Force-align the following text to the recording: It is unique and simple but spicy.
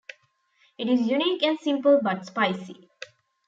It 0.79 0.89
is 0.89 1.01
unique 1.05 1.43
and 1.43 1.59
simple 1.59 1.99
but 2.01 2.25
spicy. 2.25 2.89